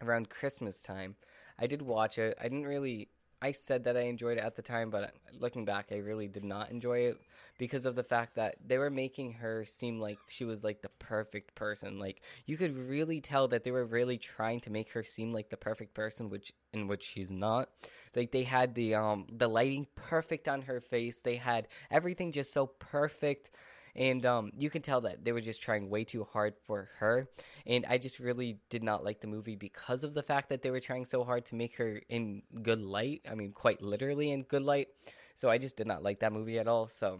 around 0.01 0.29
Christmas 0.29 0.81
time. 0.81 1.15
I 1.57 1.67
did 1.67 1.81
watch 1.81 2.17
it. 2.17 2.37
I 2.39 2.43
didn't 2.43 2.67
really 2.67 3.09
I 3.41 3.51
said 3.53 3.85
that 3.85 3.95
I 3.95 4.01
enjoyed 4.01 4.37
it 4.37 4.43
at 4.43 4.55
the 4.55 4.61
time, 4.61 4.89
but 4.89 5.13
looking 5.39 5.65
back, 5.65 5.91
I 5.91 5.97
really 5.97 6.27
did 6.27 6.43
not 6.43 6.71
enjoy 6.71 6.99
it 6.99 7.17
because 7.57 7.85
of 7.85 7.95
the 7.95 8.03
fact 8.03 8.35
that 8.35 8.55
they 8.65 8.77
were 8.77 8.89
making 8.89 9.33
her 9.33 9.65
seem 9.65 9.99
like 9.99 10.17
she 10.27 10.45
was 10.45 10.63
like 10.63 10.81
the 10.81 10.89
perfect 10.99 11.55
person. 11.55 11.99
Like 11.99 12.21
you 12.45 12.57
could 12.57 12.75
really 12.75 13.21
tell 13.21 13.47
that 13.49 13.63
they 13.63 13.71
were 13.71 13.85
really 13.85 14.17
trying 14.17 14.59
to 14.61 14.71
make 14.71 14.91
her 14.91 15.03
seem 15.03 15.31
like 15.31 15.49
the 15.49 15.57
perfect 15.57 15.93
person, 15.93 16.29
which 16.29 16.53
in 16.73 16.87
which 16.87 17.03
she's 17.03 17.31
not. 17.31 17.69
Like 18.15 18.31
they 18.31 18.43
had 18.43 18.75
the 18.75 18.95
um 18.95 19.27
the 19.31 19.47
lighting 19.47 19.87
perfect 19.95 20.47
on 20.47 20.63
her 20.63 20.81
face. 20.81 21.21
They 21.21 21.35
had 21.35 21.67
everything 21.91 22.31
just 22.31 22.51
so 22.53 22.67
perfect 22.67 23.51
and 23.99 24.25
um, 24.25 24.51
you 24.57 24.69
can 24.69 24.81
tell 24.81 25.01
that 25.01 25.25
they 25.25 25.33
were 25.33 25.41
just 25.41 25.61
trying 25.61 25.89
way 25.89 26.05
too 26.05 26.23
hard 26.23 26.53
for 26.65 26.87
her. 26.99 27.27
And 27.67 27.85
I 27.87 27.97
just 27.97 28.17
really 28.19 28.57
did 28.69 28.81
not 28.81 29.03
like 29.03 29.19
the 29.19 29.27
movie 29.27 29.57
because 29.57 30.05
of 30.05 30.13
the 30.13 30.23
fact 30.23 30.47
that 30.49 30.61
they 30.61 30.71
were 30.71 30.79
trying 30.79 31.03
so 31.03 31.25
hard 31.25 31.45
to 31.47 31.55
make 31.55 31.75
her 31.75 32.01
in 32.07 32.41
good 32.63 32.81
light. 32.81 33.21
I 33.29 33.35
mean, 33.35 33.51
quite 33.51 33.81
literally 33.81 34.31
in 34.31 34.43
good 34.43 34.63
light. 34.63 34.87
So 35.35 35.49
I 35.49 35.57
just 35.57 35.75
did 35.75 35.85
not 35.85 36.01
like 36.01 36.21
that 36.21 36.31
movie 36.31 36.59
at 36.59 36.67
all. 36.67 36.87
So 36.87 37.19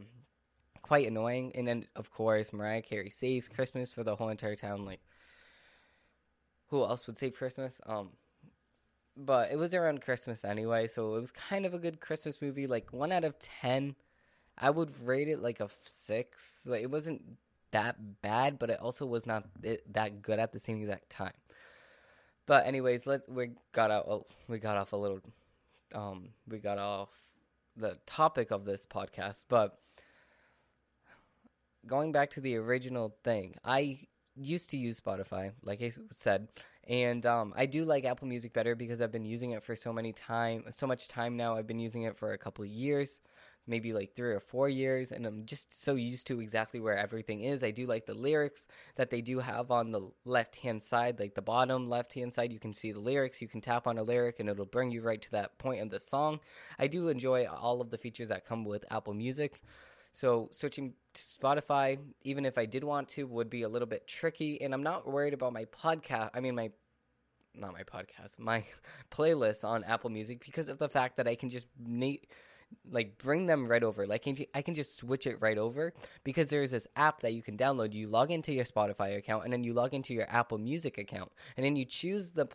quite 0.81 1.05
annoying. 1.05 1.51
And 1.53 1.67
then, 1.67 1.86
of 1.98 2.12
course, 2.12 2.53
Mariah 2.53 2.81
Carey 2.81 3.09
saves 3.09 3.50
Christmas 3.50 3.91
for 3.91 4.05
the 4.05 4.15
whole 4.15 4.29
entire 4.29 4.55
town. 4.55 4.86
Like, 4.86 5.01
who 6.67 6.81
else 6.81 7.07
would 7.07 7.17
save 7.17 7.33
Christmas? 7.33 7.81
Um, 7.86 8.12
but 9.17 9.51
it 9.51 9.57
was 9.57 9.74
around 9.74 10.01
Christmas 10.01 10.45
anyway, 10.45 10.88
so 10.88 11.15
it 11.15 11.19
was 11.19 11.31
kind 11.31 11.65
of 11.65 11.74
a 11.74 11.79
good 11.79 12.00
Christmas 12.00 12.41
movie. 12.41 12.67
Like 12.67 12.93
one 12.93 13.12
out 13.12 13.25
of 13.25 13.38
ten 13.38 13.95
I 14.60 14.70
would 14.70 14.92
rate 15.06 15.28
it 15.28 15.42
like 15.42 15.60
a 15.60 15.70
six. 15.84 16.63
Like 16.66 16.82
it 16.82 16.92
wasn't 16.92 17.22
that 17.72 18.22
bad, 18.22 18.60
but 18.60 18.70
it 18.70 18.80
also 18.80 19.06
was 19.06 19.25
not 19.25 19.46
that 19.92 20.22
good 20.22 20.39
at 20.39 20.51
the 20.51 20.60
same 20.60 20.82
exact 20.82 21.10
time. 21.10 21.34
But 22.46 22.66
anyways, 22.66 23.06
let 23.06 23.30
we 23.30 23.51
got 23.72 23.92
out. 23.92 24.06
Oh, 24.08 24.25
we 24.48 24.58
got 24.60 24.78
off 24.78 24.94
a 24.94 24.98
little. 24.98 25.22
Um, 25.94 26.30
we 26.48 26.60
got 26.60 26.78
off 26.78 27.10
the 27.75 27.98
topic 28.06 28.51
of 28.51 28.66
this 28.66 28.86
podcast, 28.86 29.46
but 29.50 29.80
going 31.86 32.12
back 32.12 32.30
to 32.32 32.42
the 32.42 32.56
original 32.58 33.16
thing, 33.24 33.56
I 33.63 34.00
used 34.36 34.70
to 34.72 34.78
use 34.78 35.00
Spotify, 35.00 35.51
like 35.63 35.82
I 35.82 35.92
said, 36.12 36.50
and 36.88 37.25
um, 37.25 37.54
I 37.56 37.66
do 37.66 37.86
like 37.86 38.06
Apple 38.06 38.28
Music 38.28 38.54
better 38.54 38.75
because 38.75 39.01
I've 39.01 39.12
been 39.12 39.25
using 39.25 39.51
it 39.51 39.63
for 39.63 39.75
so 39.75 39.94
many 39.94 40.13
time, 40.13 40.66
so 40.72 40.88
much 40.88 41.08
time 41.08 41.38
now. 41.38 41.56
I've 41.56 41.68
been 41.68 41.80
using 41.80 42.04
it 42.04 42.18
for 42.18 42.34
a 42.34 42.38
couple 42.38 42.63
of 42.63 42.70
years, 42.70 43.22
maybe 43.69 43.93
like 43.93 44.15
three 44.15 44.31
or 44.31 44.39
four 44.39 44.67
years, 44.67 45.11
and 45.11 45.25
I'm 45.25 45.45
just 45.45 45.71
so 45.83 45.95
used 45.95 46.27
to 46.27 46.41
exactly 46.41 46.79
where 46.79 46.97
everything 46.97 47.41
is. 47.41 47.63
I 47.63 47.71
do 47.71 47.85
like 47.85 48.05
the 48.05 48.13
lyrics 48.13 48.67
that 48.95 49.11
they 49.11 49.21
do 49.21 49.39
have 49.39 49.71
on 49.71 49.91
the 49.91 50.09
left 50.25 50.57
hand 50.57 50.81
side, 50.81 51.19
like 51.19 51.35
the 51.35 51.41
bottom 51.41 51.88
left 51.88 52.13
hand 52.13 52.33
side. 52.33 52.51
You 52.51 52.59
can 52.59 52.73
see 52.73 52.91
the 52.91 52.99
lyrics. 52.99 53.41
You 53.41 53.47
can 53.47 53.61
tap 53.61 53.88
on 53.88 53.97
a 53.97 54.03
lyric, 54.03 54.39
and 54.39 54.49
it'll 54.49 54.65
bring 54.65 54.91
you 54.91 55.01
right 55.01 55.21
to 55.21 55.31
that 55.31 55.57
point 55.59 55.81
of 55.81 55.91
the 55.91 55.99
song. 55.99 56.39
I 56.79 56.88
do 56.88 57.07
enjoy 57.07 57.45
all 57.45 57.79
of 57.79 57.91
the 57.91 57.97
features 57.97 58.29
that 58.29 58.45
come 58.45 58.65
with 58.65 58.83
Apple 58.91 59.13
Music. 59.13 59.61
So 60.11 60.49
switching 60.51 60.93
to 61.13 61.21
Spotify, 61.21 61.99
even 62.23 62.45
if 62.45 62.57
I 62.57 62.65
did 62.65 62.83
want 62.83 63.07
to, 63.09 63.27
would 63.27 63.49
be 63.49 63.61
a 63.61 63.69
little 63.69 63.88
bit 63.88 64.07
tricky. 64.07 64.59
And 64.61 64.73
I'm 64.73 64.83
not 64.83 65.09
worried 65.09 65.35
about 65.35 65.53
my 65.53 65.65
podcast. 65.65 66.31
I 66.33 66.39
mean, 66.39 66.55
my 66.55 66.71
not 67.55 67.73
my 67.73 67.83
podcast, 67.83 68.39
my 68.39 68.63
playlist 69.11 69.63
on 69.63 69.83
Apple 69.83 70.09
Music 70.09 70.43
because 70.43 70.69
of 70.69 70.77
the 70.77 70.89
fact 70.89 71.17
that 71.17 71.27
I 71.27 71.35
can 71.35 71.49
just 71.49 71.67
na- 71.79 72.13
like 72.91 73.17
bring 73.17 73.45
them 73.45 73.67
right 73.67 73.83
over. 73.83 74.07
Like 74.07 74.27
I 74.53 74.61
can 74.61 74.75
just 74.75 74.97
switch 74.97 75.27
it 75.27 75.38
right 75.39 75.57
over 75.57 75.93
because 76.23 76.49
there's 76.49 76.71
this 76.71 76.88
app 76.95 77.21
that 77.21 77.33
you 77.33 77.41
can 77.41 77.57
download. 77.57 77.93
You 77.93 78.07
log 78.07 78.31
into 78.31 78.53
your 78.53 78.65
Spotify 78.65 79.17
account 79.17 79.43
and 79.43 79.53
then 79.53 79.63
you 79.63 79.73
log 79.73 79.93
into 79.93 80.13
your 80.13 80.29
Apple 80.29 80.57
Music 80.57 80.97
account 80.97 81.31
and 81.57 81.65
then 81.65 81.75
you 81.75 81.85
choose 81.85 82.31
the 82.31 82.47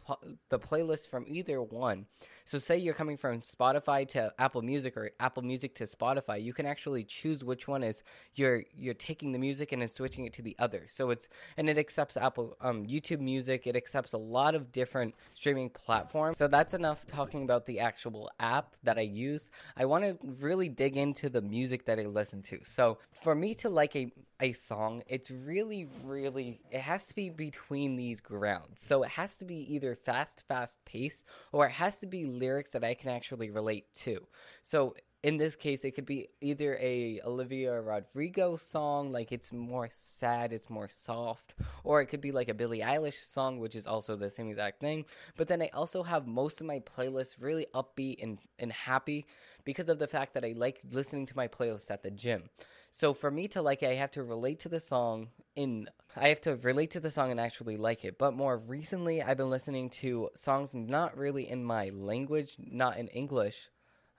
the 0.49 0.59
playlist 0.59 1.09
from 1.09 1.25
either 1.29 1.63
one. 1.63 2.07
So 2.47 2.59
say 2.59 2.77
you're 2.77 2.95
coming 2.95 3.17
from 3.17 3.41
Spotify 3.41 4.07
to 4.09 4.33
Apple 4.39 4.61
Music 4.61 4.97
or 4.99 5.11
Apple 5.19 5.43
Music 5.43 5.75
to 5.77 5.85
Spotify, 5.85 6.43
you 6.43 6.53
can 6.53 6.67
actually 6.67 7.03
choose 7.05 7.43
which 7.43 7.67
one 7.67 7.83
is 7.83 8.03
you're 8.35 8.65
you're 8.77 8.95
taking 8.95 9.33
the 9.33 9.39
music 9.39 9.73
and 9.73 9.81
then 9.81 9.89
switching 9.89 10.27
it 10.27 10.35
to 10.35 10.43
the 10.43 10.55
other. 10.59 10.85
So 10.87 11.11
it's 11.11 11.29
and 11.57 11.71
it 11.71 11.79
accepts 11.79 12.19
Apple 12.19 12.57
um, 12.61 12.87
YouTube 12.87 13.21
Music. 13.21 13.67
It 13.67 13.77
accepts 13.77 14.13
a 14.13 14.19
lot 14.19 14.55
of 14.55 14.73
different 14.73 15.15
streaming 15.33 15.71
platforms. 15.71 16.37
So 16.37 16.47
that's 16.47 16.75
enough 16.75 17.07
talking 17.07 17.45
about 17.45 17.65
the 17.65 17.81
actual 17.81 18.31
app 18.39 18.77
that 18.83 18.99
I 18.99 19.03
use. 19.03 19.51
I 19.77 19.87
want 19.87 20.05
to 20.05 20.19
really 20.41 20.69
dig 20.69 20.99
into 20.99 21.31
the 21.31 21.41
music 21.41 21.87
that 21.87 21.99
I 21.99 22.03
listen 22.03 22.43
to. 22.43 22.61
So 22.65 22.99
for 23.23 23.35
me 23.35 23.55
to 23.55 23.71
like 23.71 23.97
a 23.97 24.13
a 24.45 24.53
song, 24.53 25.03
it's 25.09 25.31
really, 25.31 25.89
really, 26.05 26.61
it 26.71 26.81
has 26.81 27.07
to 27.07 27.15
be 27.15 27.31
between 27.31 27.97
these 27.97 28.21
grounds. 28.21 28.83
So 28.83 29.03
it 29.03 29.09
has 29.09 29.39
to 29.39 29.47
be 29.47 29.75
either 29.75 29.95
fast, 29.95 30.45
fast 30.47 30.85
pace, 30.85 31.25
or 31.51 31.65
it 31.65 31.73
has 31.73 31.99
to 32.01 32.07
be 32.07 32.27
lyrics 32.27 32.73
that 32.73 32.85
I 32.85 32.93
can 32.93 33.09
actually 33.09 33.49
relate 33.49 33.87
to. 34.05 34.27
So 34.63 34.97
in 35.25 35.39
this 35.39 35.57
case, 35.57 35.87
it 35.87 35.93
could 35.93 36.05
be 36.05 36.29
either 36.43 36.77
a 36.79 37.19
Olivia 37.25 37.81
Rodrigo 37.81 38.57
song, 38.57 39.11
like 39.11 39.33
it's 39.33 39.55
more 39.55 39.89
sad, 39.91 40.53
it's 40.53 40.69
more 40.69 40.87
soft, 40.87 41.55
or 41.83 42.03
it 42.03 42.07
could 42.07 42.21
be 42.21 42.31
like 42.31 42.51
a 42.51 42.55
Billie 42.55 42.81
Eilish 42.81 43.25
song, 43.33 43.59
which 43.59 43.75
is 43.75 43.87
also 43.87 44.17
the 44.17 44.29
same 44.29 44.51
exact 44.51 44.81
thing. 44.81 45.07
But 45.39 45.49
then 45.49 45.63
I 45.63 45.71
also 45.73 46.03
have 46.03 46.27
most 46.27 46.61
of 46.61 46.67
my 46.67 46.81
playlists 46.81 47.37
really 47.41 47.67
upbeat 47.75 48.23
and, 48.23 48.39
and 48.59 48.71
happy 48.71 49.25
because 49.65 49.89
of 49.89 49.99
the 49.99 50.07
fact 50.07 50.35
that 50.35 50.45
I 50.45 50.53
like 50.55 50.83
listening 50.93 51.25
to 51.25 51.37
my 51.37 51.49
playlist 51.49 51.91
at 51.91 52.03
the 52.03 52.11
gym. 52.11 52.51
So 52.91 53.15
for 53.15 53.31
me 53.31 53.49
to 53.49 53.63
like 53.63 53.83
it, 53.83 53.89
I 53.89 53.95
have 53.95 54.11
to 54.13 54.23
relate 54.23 54.59
to 54.61 54.69
the 54.69 54.79
song 54.79 55.29
in 55.57 55.89
I 56.17 56.29
have 56.29 56.43
to 56.43 56.57
relate 56.57 56.91
to 56.93 57.01
the 57.01 57.11
song 57.11 57.31
and 57.31 57.41
actually 57.41 57.79
like 57.79 58.05
it. 58.05 58.19
But 58.19 58.35
more 58.35 58.59
recently, 58.59 59.23
I've 59.23 59.39
been 59.39 59.51
listening 59.51 59.89
to 59.91 60.29
songs 60.35 60.75
not 60.75 61.17
really 61.17 61.49
in 61.51 61.65
my 61.65 61.89
language, 61.89 62.57
not 62.59 62.99
in 62.99 63.09
English, 63.09 63.69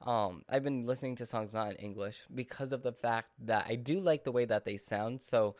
um, 0.05 0.43
I've 0.47 0.63
been 0.63 0.85
listening 0.85 1.15
to 1.17 1.25
songs 1.25 1.53
not 1.53 1.71
in 1.71 1.77
English 1.77 2.23
because 2.33 2.71
of 2.71 2.83
the 2.83 2.93
fact 2.93 3.29
that 3.45 3.65
I 3.67 3.75
do 3.75 3.99
like 3.99 4.23
the 4.23 4.31
way 4.31 4.45
that 4.45 4.63
they 4.63 4.77
sound. 4.77 5.21
So 5.21 5.55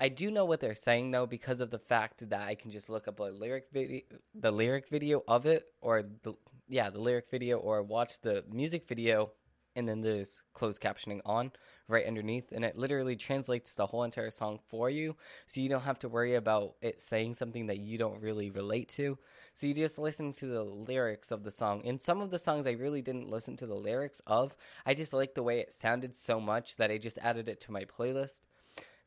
I 0.00 0.08
do 0.08 0.30
know 0.30 0.44
what 0.44 0.60
they're 0.60 0.74
saying 0.74 1.12
though 1.12 1.26
because 1.26 1.60
of 1.60 1.70
the 1.70 1.78
fact 1.78 2.28
that 2.28 2.42
I 2.42 2.56
can 2.56 2.70
just 2.70 2.90
look 2.90 3.06
up 3.06 3.20
a 3.20 3.24
lyric 3.24 3.66
video, 3.72 4.00
the 4.34 4.50
lyric 4.50 4.88
video 4.88 5.22
of 5.28 5.46
it, 5.46 5.64
or 5.80 6.02
the 6.22 6.34
yeah, 6.68 6.90
the 6.90 7.00
lyric 7.00 7.30
video, 7.30 7.58
or 7.58 7.82
watch 7.82 8.20
the 8.20 8.44
music 8.50 8.88
video 8.88 9.30
and 9.76 9.88
then 9.88 10.00
there's 10.00 10.42
closed 10.52 10.80
captioning 10.80 11.20
on 11.24 11.52
right 11.88 12.06
underneath 12.06 12.52
and 12.52 12.64
it 12.64 12.76
literally 12.76 13.16
translates 13.16 13.74
the 13.74 13.86
whole 13.86 14.04
entire 14.04 14.30
song 14.30 14.58
for 14.68 14.88
you 14.88 15.14
so 15.46 15.60
you 15.60 15.68
don't 15.68 15.82
have 15.82 15.98
to 15.98 16.08
worry 16.08 16.34
about 16.34 16.74
it 16.80 17.00
saying 17.00 17.34
something 17.34 17.66
that 17.66 17.78
you 17.78 17.98
don't 17.98 18.22
really 18.22 18.50
relate 18.50 18.88
to. 18.88 19.18
So 19.54 19.66
you 19.66 19.74
just 19.74 19.98
listen 19.98 20.32
to 20.34 20.46
the 20.46 20.62
lyrics 20.62 21.30
of 21.30 21.44
the 21.44 21.50
song 21.50 21.82
and 21.84 22.00
some 22.00 22.20
of 22.20 22.30
the 22.30 22.38
songs 22.38 22.66
i 22.66 22.72
really 22.72 23.02
didn't 23.02 23.28
listen 23.28 23.56
to 23.58 23.66
the 23.66 23.74
lyrics 23.74 24.20
of 24.26 24.56
i 24.86 24.94
just 24.94 25.12
liked 25.12 25.34
the 25.34 25.42
way 25.42 25.60
it 25.60 25.72
sounded 25.72 26.14
so 26.14 26.40
much 26.40 26.76
that 26.76 26.90
i 26.90 26.98
just 26.98 27.18
added 27.18 27.48
it 27.48 27.60
to 27.62 27.72
my 27.72 27.84
playlist. 27.84 28.42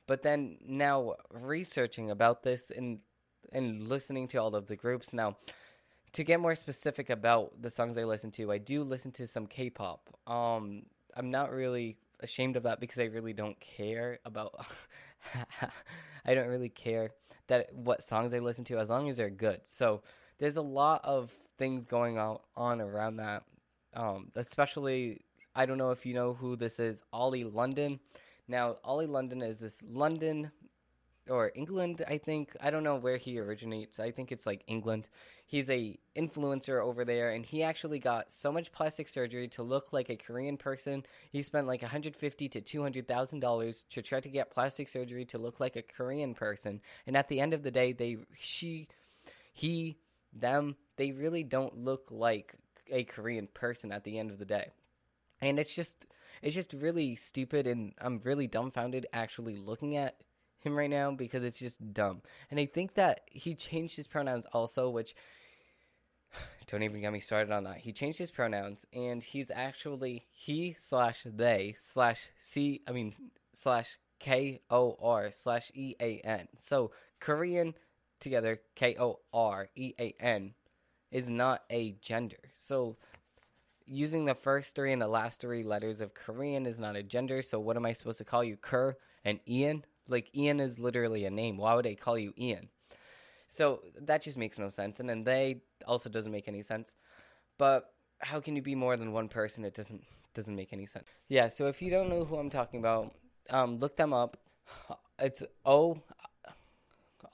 But 0.06 0.24
then 0.24 0.58
now 0.66 1.16
researching 1.32 2.10
about 2.10 2.44
this 2.44 2.72
and 2.72 3.00
and 3.52 3.88
listening 3.88 4.28
to 4.28 4.38
all 4.38 4.56
of 4.56 4.68
the 4.68 4.76
groups 4.76 5.14
now 5.14 5.38
to 6.14 6.24
get 6.24 6.40
more 6.40 6.56
specific 6.56 7.10
about 7.10 7.62
the 7.62 7.70
songs 7.70 7.98
I 7.98 8.04
listen 8.04 8.32
to, 8.32 8.52
I 8.52 8.58
do 8.58 8.84
listen 8.84 9.12
to 9.14 9.28
some 9.28 9.46
K-pop. 9.46 10.10
Um, 10.26 10.84
I'm 11.16 11.32
not 11.32 11.52
really 11.52 11.98
ashamed 12.20 12.56
of 12.56 12.64
that 12.64 12.80
because 12.80 13.00
I 13.00 13.06
really 13.06 13.34
don't 13.34 13.60
care 13.60 14.20
about. 14.26 14.66
I 16.26 16.34
don't 16.34 16.48
really 16.48 16.70
care 16.70 17.12
that 17.48 17.74
what 17.74 18.04
songs 18.04 18.34
I 18.34 18.40
listen 18.40 18.64
to 18.66 18.78
as 18.78 18.90
long 18.90 19.10
as 19.10 19.18
they're 19.18 19.30
good. 19.30 19.62
So 19.64 20.02
there's 20.40 20.58
a 20.58 20.62
lot 20.62 21.02
of 21.04 21.32
things 21.58 21.86
going 21.86 22.18
on, 22.18 22.82
around 22.82 23.18
that. 23.18 23.44
Um, 23.94 24.32
especially, 24.36 25.22
I 25.56 25.66
don't 25.66 25.78
know 25.78 25.92
if 25.92 26.06
you 26.06 26.14
know 26.14 26.34
who 26.34 26.56
this 26.56 26.80
is, 26.80 27.02
Ollie 27.12 27.44
London. 27.44 28.00
Now, 28.48 28.76
Ollie 28.84 29.08
London 29.08 29.42
is 29.42 29.60
this 29.60 29.82
London 29.88 30.52
or 31.30 31.52
England, 31.56 32.04
I 32.08 32.18
think. 32.18 32.56
I 32.62 32.70
don't 32.70 32.84
know 32.84 32.96
where 32.96 33.18
he 33.18 33.40
originates. 33.40 34.00
I 34.00 34.12
think 34.12 34.32
it's 34.32 34.46
like 34.46 34.64
England. 34.68 35.10
He's 35.46 35.70
a 35.70 35.98
influencer 36.16 36.82
over 36.82 37.06
there 37.06 37.32
and 37.32 37.46
he 37.46 37.64
actually 37.64 38.00
got 38.00 38.32
so 38.32 38.52
much 38.52 38.72
plastic 38.72 39.08
surgery 39.08 39.48
to 39.50 39.64
look 39.64 39.94
like 39.94 40.10
a 40.10 40.16
Korean 40.16 40.58
person. 40.58 41.06
He 41.32 41.42
spent 41.42 41.68
like 41.68 41.82
150 41.82 42.50
to 42.50 42.62
200,000 42.62 43.40
dollars 43.40 43.86
to 43.92 44.02
try 44.02 44.20
to 44.20 44.30
get 44.30 44.52
plastic 44.52 44.90
surgery 44.90 45.26
to 45.26 45.38
look 45.38 45.60
like 45.60 45.76
a 45.76 45.82
Korean 45.82 46.34
person. 46.34 46.82
And 47.06 47.16
at 47.16 47.28
the 47.28 47.40
end 47.40 47.54
of 47.54 47.64
the 47.64 47.72
day, 47.72 47.94
they 47.94 48.18
she 48.40 48.88
he 49.54 49.98
them 50.34 50.76
they 50.98 51.12
really 51.12 51.44
don't 51.44 51.78
look 51.78 52.08
like 52.12 52.56
a 52.90 53.04
Korean 53.04 53.48
person 53.48 53.92
at 53.92 54.04
the 54.04 54.20
end 54.20 54.32
of 54.32 54.40
the 54.40 54.46
day. 54.46 54.72
And 55.42 55.60
it's 55.60 55.74
just 55.74 56.08
it's 56.42 56.56
just 56.56 56.74
really 56.74 57.16
stupid 57.16 57.68
and 57.68 57.94
I'm 58.00 58.22
really 58.24 58.48
dumbfounded 58.48 59.08
actually 59.14 59.56
looking 59.56 59.96
at 59.96 60.18
him 60.60 60.76
right 60.76 60.90
now 60.90 61.12
because 61.12 61.44
it's 61.44 61.58
just 61.58 61.94
dumb. 61.94 62.22
And 62.50 62.60
I 62.60 62.66
think 62.66 62.96
that 62.96 63.22
he 63.28 63.56
changed 63.56 63.96
his 63.96 64.08
pronouns 64.08 64.46
also, 64.54 64.90
which 64.90 65.16
don't 66.68 66.84
even 66.84 67.02
get 67.02 67.14
me 67.14 67.20
started 67.20 67.52
on 67.52 67.64
that. 67.66 67.78
He 67.78 67.92
changed 67.92 68.20
his 68.20 68.32
pronouns 68.32 68.86
and 68.94 69.24
he's 69.24 69.52
actually 69.52 70.26
he 70.32 70.76
slash 70.78 71.24
they 71.26 71.76
slash 71.80 72.30
C 72.40 72.82
I 72.88 72.92
mean 72.92 73.14
slash 73.54 73.98
K 74.20 74.62
O 74.70 74.98
R 75.02 75.32
slash 75.32 75.72
E 75.74 75.96
A 76.00 76.20
N. 76.20 76.48
So 76.58 76.92
Korean 77.20 77.74
together 78.20 78.62
K 78.76 78.96
O 79.00 79.20
R 79.34 79.70
E 79.76 79.94
A 80.00 80.16
N 80.20 80.54
is 81.12 81.30
not 81.30 81.64
a 81.70 81.96
gender. 82.02 82.52
So 82.56 82.98
using 83.86 84.26
the 84.26 84.36
first 84.36 84.76
three 84.76 84.92
and 84.92 85.02
the 85.02 85.08
last 85.08 85.40
three 85.40 85.64
letters 85.64 86.02
of 86.02 86.14
Korean 86.14 86.66
is 86.66 86.80
not 86.80 86.96
a 86.96 87.04
gender. 87.04 87.42
So 87.42 87.60
what 87.60 87.78
am 87.78 87.86
I 87.86 87.94
supposed 87.94 88.18
to 88.18 88.26
call 88.26 88.44
you? 88.44 88.58
Kerr 88.58 88.98
and 89.24 89.40
Ian? 89.48 89.86
Like 90.08 90.36
Ian 90.36 90.60
is 90.60 90.80
literally 90.80 91.26
a 91.26 91.30
name. 91.30 91.58
Why 91.58 91.76
would 91.76 91.88
I 91.88 91.96
call 91.96 92.18
you 92.18 92.34
Ian? 92.38 92.70
So 93.48 93.82
that 94.02 94.22
just 94.22 94.38
makes 94.38 94.60
no 94.60 94.70
sense. 94.70 95.00
And 95.00 95.10
then 95.10 95.24
they 95.24 95.62
also 95.86 96.10
doesn't 96.10 96.32
make 96.32 96.48
any 96.48 96.62
sense. 96.62 96.96
But 97.58 97.94
how 98.20 98.40
can 98.40 98.56
you 98.56 98.62
be 98.62 98.76
more 98.76 98.98
than 98.98 99.12
one 99.14 99.30
person? 99.30 99.64
It 99.64 99.74
doesn't 99.74 100.04
doesn't 100.34 100.56
make 100.56 100.74
any 100.74 100.86
sense. 100.86 101.08
Yeah. 101.30 101.48
So 101.48 101.68
if 101.68 101.82
you 101.82 101.90
don't 101.90 102.10
know 102.10 102.24
who 102.26 102.38
I'm 102.38 102.50
talking 102.50 102.80
about, 102.80 103.14
um, 103.50 103.80
look 103.80 103.96
them 103.98 104.14
up. 104.14 104.38
It's 105.20 105.44
O. 105.66 106.02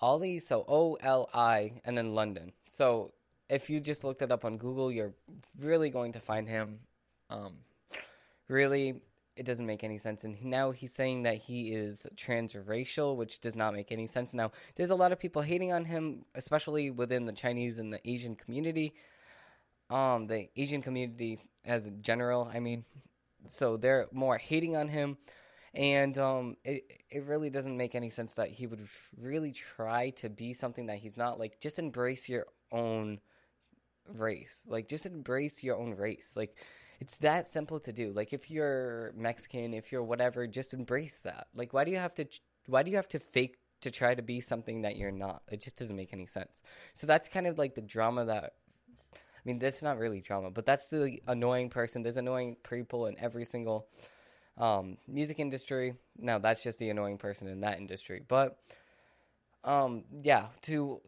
Ollie, 0.01 0.39
so 0.39 0.65
O 0.67 0.95
L 0.95 1.29
I, 1.33 1.81
and 1.85 1.97
then 1.97 2.13
London. 2.13 2.51
So 2.67 3.11
if 3.49 3.69
you 3.69 3.79
just 3.79 4.03
looked 4.03 4.21
it 4.21 4.31
up 4.31 4.45
on 4.45 4.57
Google, 4.57 4.91
you're 4.91 5.13
really 5.59 5.89
going 5.89 6.11
to 6.13 6.19
find 6.19 6.47
him. 6.47 6.79
Um, 7.29 7.53
really, 8.47 9.01
it 9.35 9.45
doesn't 9.45 9.65
make 9.65 9.83
any 9.83 9.97
sense. 9.97 10.23
And 10.23 10.43
now 10.43 10.71
he's 10.71 10.93
saying 10.93 11.23
that 11.23 11.37
he 11.37 11.73
is 11.73 12.05
transracial, 12.15 13.15
which 13.15 13.39
does 13.39 13.55
not 13.55 13.73
make 13.73 13.91
any 13.91 14.07
sense. 14.07 14.33
Now, 14.33 14.51
there's 14.75 14.91
a 14.91 14.95
lot 14.95 15.11
of 15.11 15.19
people 15.19 15.41
hating 15.41 15.71
on 15.71 15.85
him, 15.85 16.25
especially 16.35 16.91
within 16.91 17.25
the 17.25 17.33
Chinese 17.33 17.79
and 17.79 17.91
the 17.91 17.99
Asian 18.09 18.35
community. 18.35 18.93
Um, 19.89 20.27
the 20.27 20.49
Asian 20.55 20.81
community 20.81 21.39
as 21.65 21.87
a 21.87 21.91
general, 21.91 22.49
I 22.53 22.59
mean, 22.59 22.85
so 23.47 23.77
they're 23.77 24.07
more 24.11 24.37
hating 24.37 24.75
on 24.75 24.87
him. 24.87 25.17
And 25.75 26.17
um, 26.19 26.55
it 26.63 26.83
it 27.09 27.23
really 27.25 27.49
doesn't 27.49 27.75
make 27.75 27.95
any 27.95 28.11
sense 28.11 28.35
that 28.35 28.49
he 28.49 28.67
would 28.67 28.87
really 29.19 29.51
try 29.51 30.11
to 30.11 30.29
be 30.29 30.53
something 30.53 30.85
that 30.85 30.99
he's 30.99 31.17
not. 31.17 31.39
Like, 31.39 31.59
just 31.59 31.79
embrace 31.79 32.29
your 32.29 32.45
own 32.71 33.19
race. 34.13 34.65
Like, 34.67 34.87
just 34.87 35.07
embrace 35.07 35.63
your 35.63 35.77
own 35.77 35.95
race. 35.95 36.33
Like, 36.35 36.55
it's 37.03 37.17
that 37.17 37.49
simple 37.49 37.81
to 37.81 37.91
do. 37.91 38.13
Like 38.13 38.31
if 38.31 38.49
you're 38.49 39.11
Mexican, 39.13 39.73
if 39.73 39.91
you're 39.91 40.03
whatever, 40.03 40.47
just 40.47 40.73
embrace 40.73 41.19
that. 41.25 41.47
Like 41.53 41.73
why 41.73 41.83
do 41.83 41.91
you 41.91 41.97
have 41.97 42.15
to 42.15 42.25
why 42.65 42.81
do 42.81 42.91
you 42.91 42.95
have 42.95 43.09
to 43.09 43.19
fake 43.19 43.57
to 43.81 43.91
try 43.91 44.15
to 44.15 44.21
be 44.21 44.39
something 44.39 44.83
that 44.83 44.95
you're 44.95 45.11
not? 45.11 45.41
It 45.51 45.61
just 45.61 45.75
doesn't 45.75 45.97
make 45.97 46.13
any 46.13 46.25
sense. 46.25 46.61
So 46.93 47.05
that's 47.05 47.27
kind 47.27 47.45
of 47.45 47.57
like 47.57 47.75
the 47.75 47.81
drama 47.81 48.23
that 48.25 48.53
I 49.13 49.41
mean, 49.43 49.59
that's 49.59 49.81
not 49.81 49.97
really 49.97 50.21
drama, 50.21 50.49
but 50.49 50.65
that's 50.65 50.87
the 50.87 51.21
annoying 51.27 51.69
person. 51.69 52.03
There's 52.03 52.15
annoying 52.15 52.55
people 52.63 53.07
in 53.07 53.19
every 53.19 53.43
single 53.43 53.89
um, 54.57 54.97
music 55.05 55.39
industry. 55.39 55.95
Now, 56.17 56.39
that's 56.39 56.63
just 56.63 56.79
the 56.79 56.89
annoying 56.89 57.17
person 57.17 57.49
in 57.49 57.59
that 57.59 57.79
industry. 57.79 58.23
But 58.25 58.57
um, 59.65 60.05
yeah, 60.21 60.45
to 60.61 61.01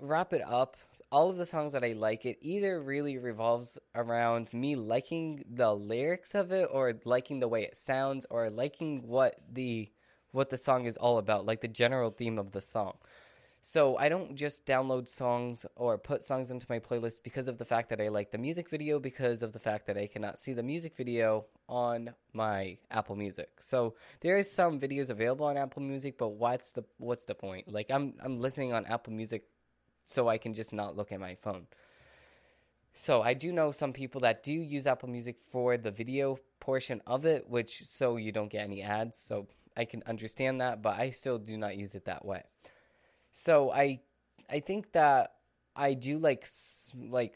wrap 0.00 0.32
it 0.32 0.40
up, 0.42 0.78
all 1.12 1.28
of 1.30 1.36
the 1.36 1.46
songs 1.46 1.74
that 1.74 1.84
I 1.84 1.92
like, 1.92 2.24
it 2.24 2.38
either 2.40 2.80
really 2.80 3.18
revolves 3.18 3.78
around 3.94 4.52
me 4.52 4.74
liking 4.74 5.44
the 5.48 5.72
lyrics 5.74 6.34
of 6.34 6.50
it, 6.50 6.68
or 6.72 6.94
liking 7.04 7.38
the 7.38 7.48
way 7.48 7.62
it 7.62 7.76
sounds, 7.76 8.26
or 8.30 8.50
liking 8.50 9.06
what 9.06 9.36
the 9.52 9.90
what 10.32 10.48
the 10.48 10.56
song 10.56 10.86
is 10.86 10.96
all 10.96 11.18
about, 11.18 11.44
like 11.44 11.60
the 11.60 11.68
general 11.68 12.10
theme 12.10 12.38
of 12.38 12.52
the 12.52 12.60
song. 12.62 12.94
So 13.60 13.96
I 13.96 14.08
don't 14.08 14.34
just 14.34 14.66
download 14.66 15.08
songs 15.08 15.64
or 15.76 15.96
put 15.96 16.24
songs 16.24 16.50
into 16.50 16.66
my 16.68 16.80
playlist 16.80 17.22
because 17.22 17.46
of 17.46 17.58
the 17.58 17.64
fact 17.64 17.90
that 17.90 18.00
I 18.00 18.08
like 18.08 18.32
the 18.32 18.38
music 18.38 18.68
video, 18.70 18.98
because 18.98 19.42
of 19.42 19.52
the 19.52 19.60
fact 19.60 19.86
that 19.86 19.96
I 19.98 20.08
cannot 20.08 20.38
see 20.38 20.54
the 20.54 20.64
music 20.64 20.96
video 20.96 21.44
on 21.68 22.12
my 22.32 22.78
Apple 22.90 23.14
Music. 23.14 23.50
So 23.60 23.94
there 24.20 24.36
is 24.36 24.50
some 24.50 24.80
videos 24.80 25.10
available 25.10 25.46
on 25.46 25.56
Apple 25.56 25.82
Music, 25.82 26.16
but 26.18 26.30
what's 26.30 26.72
the 26.72 26.82
what's 26.96 27.24
the 27.24 27.34
point? 27.34 27.70
Like 27.70 27.90
I'm 27.90 28.14
I'm 28.24 28.40
listening 28.40 28.72
on 28.72 28.86
Apple 28.86 29.12
Music 29.12 29.44
so 30.04 30.28
I 30.28 30.38
can 30.38 30.54
just 30.54 30.72
not 30.72 30.96
look 30.96 31.12
at 31.12 31.20
my 31.20 31.36
phone. 31.36 31.66
So 32.94 33.22
I 33.22 33.34
do 33.34 33.52
know 33.52 33.72
some 33.72 33.92
people 33.92 34.20
that 34.20 34.42
do 34.42 34.52
use 34.52 34.86
Apple 34.86 35.08
Music 35.08 35.36
for 35.50 35.76
the 35.76 35.90
video 35.90 36.38
portion 36.60 37.00
of 37.06 37.24
it, 37.24 37.48
which 37.48 37.84
so 37.86 38.16
you 38.16 38.32
don't 38.32 38.50
get 38.50 38.64
any 38.64 38.82
ads. 38.82 39.16
So 39.16 39.46
I 39.76 39.84
can 39.84 40.02
understand 40.06 40.60
that, 40.60 40.82
but 40.82 40.98
I 40.98 41.10
still 41.10 41.38
do 41.38 41.56
not 41.56 41.76
use 41.76 41.94
it 41.94 42.04
that 42.04 42.24
way. 42.24 42.42
So 43.32 43.72
I 43.72 44.00
I 44.50 44.60
think 44.60 44.92
that 44.92 45.34
I 45.74 45.94
do 45.94 46.18
like 46.18 46.46
like 47.08 47.34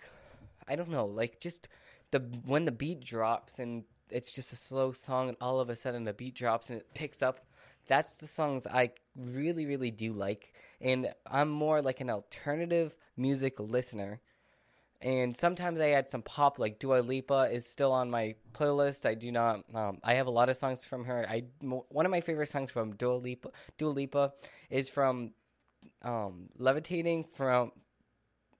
I 0.68 0.76
don't 0.76 0.90
know, 0.90 1.06
like 1.06 1.40
just 1.40 1.68
the 2.10 2.20
when 2.44 2.66
the 2.66 2.72
beat 2.72 3.00
drops 3.00 3.58
and 3.58 3.84
it's 4.10 4.32
just 4.32 4.52
a 4.52 4.56
slow 4.56 4.92
song 4.92 5.28
and 5.28 5.36
all 5.40 5.58
of 5.58 5.70
a 5.70 5.76
sudden 5.76 6.04
the 6.04 6.12
beat 6.12 6.34
drops 6.34 6.70
and 6.70 6.80
it 6.80 6.94
picks 6.94 7.22
up. 7.22 7.40
That's 7.86 8.16
the 8.16 8.26
songs 8.26 8.66
I 8.66 8.90
really 9.16 9.64
really 9.64 9.90
do 9.90 10.12
like 10.12 10.52
and 10.80 11.12
I'm 11.30 11.50
more 11.50 11.82
like 11.82 12.00
an 12.00 12.10
alternative 12.10 12.96
music 13.16 13.58
listener. 13.58 14.20
And 15.02 15.36
sometimes 15.36 15.78
I 15.80 15.90
add 15.90 16.08
some 16.08 16.22
pop, 16.22 16.58
like 16.58 16.78
Dua 16.78 17.00
Lipa 17.00 17.50
is 17.52 17.66
still 17.66 17.92
on 17.92 18.10
my 18.10 18.34
playlist. 18.54 19.04
I 19.04 19.14
do 19.14 19.30
not. 19.30 19.60
Um, 19.74 19.98
I 20.02 20.14
have 20.14 20.26
a 20.26 20.30
lot 20.30 20.48
of 20.48 20.56
songs 20.56 20.84
from 20.84 21.04
her. 21.04 21.26
I 21.28 21.44
one 21.60 22.06
of 22.06 22.10
my 22.10 22.22
favorite 22.22 22.48
songs 22.48 22.70
from 22.70 22.96
Dua 22.96 23.16
Lipa, 23.16 23.50
Dua 23.76 23.90
Lipa 23.90 24.32
is 24.70 24.88
from 24.88 25.32
um, 26.02 26.48
Levitating 26.56 27.24
from, 27.34 27.72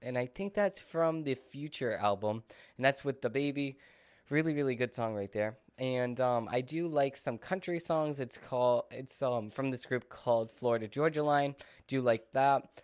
and 0.02 0.18
I 0.18 0.26
think 0.26 0.52
that's 0.52 0.78
from 0.78 1.24
the 1.24 1.34
Future 1.34 1.96
album, 1.96 2.42
and 2.76 2.84
that's 2.84 3.02
with 3.02 3.22
DaBaby. 3.22 3.76
Really, 4.28 4.54
really 4.54 4.74
good 4.74 4.92
song 4.92 5.14
right 5.14 5.32
there. 5.32 5.56
And 5.78 6.18
um, 6.20 6.48
I 6.50 6.60
do 6.60 6.88
like 6.88 7.16
some 7.16 7.38
country 7.38 7.78
songs. 7.78 8.18
It's 8.18 8.38
called 8.38 8.84
it's 8.90 9.22
um 9.22 9.50
from 9.50 9.70
this 9.70 9.84
group 9.84 10.08
called 10.08 10.50
Florida 10.50 10.88
Georgia 10.88 11.22
Line. 11.22 11.54
Do 11.86 12.00
like 12.00 12.32
that, 12.32 12.82